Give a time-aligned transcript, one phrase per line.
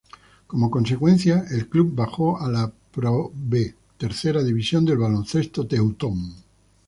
[0.47, 6.37] Como consecuencia el club bajó a la Pro B, tercera división del baloncesto teutón.